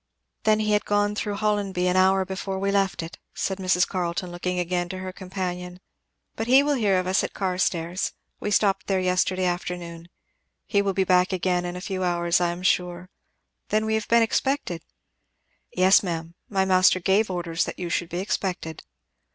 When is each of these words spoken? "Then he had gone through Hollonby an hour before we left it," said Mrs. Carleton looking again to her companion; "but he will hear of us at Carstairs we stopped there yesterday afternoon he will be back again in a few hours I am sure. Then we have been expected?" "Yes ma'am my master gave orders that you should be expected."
"Then 0.45 0.61
he 0.61 0.71
had 0.71 0.83
gone 0.83 1.13
through 1.13 1.35
Hollonby 1.35 1.85
an 1.87 1.95
hour 1.95 2.25
before 2.25 2.57
we 2.57 2.71
left 2.71 3.03
it," 3.03 3.19
said 3.35 3.59
Mrs. 3.59 3.87
Carleton 3.87 4.31
looking 4.31 4.57
again 4.57 4.89
to 4.89 4.97
her 4.97 5.13
companion; 5.13 5.79
"but 6.35 6.47
he 6.47 6.63
will 6.63 6.73
hear 6.73 6.97
of 6.97 7.05
us 7.05 7.23
at 7.23 7.35
Carstairs 7.35 8.11
we 8.39 8.49
stopped 8.49 8.87
there 8.87 8.99
yesterday 8.99 9.45
afternoon 9.45 10.09
he 10.65 10.81
will 10.81 10.93
be 10.95 11.03
back 11.03 11.31
again 11.31 11.65
in 11.65 11.75
a 11.75 11.81
few 11.81 12.03
hours 12.03 12.41
I 12.41 12.49
am 12.49 12.63
sure. 12.63 13.11
Then 13.69 13.85
we 13.85 13.93
have 13.93 14.07
been 14.07 14.23
expected?" 14.23 14.83
"Yes 15.71 16.01
ma'am 16.01 16.33
my 16.49 16.65
master 16.65 16.99
gave 16.99 17.29
orders 17.29 17.65
that 17.65 17.77
you 17.77 17.89
should 17.91 18.09
be 18.09 18.21
expected." 18.21 18.81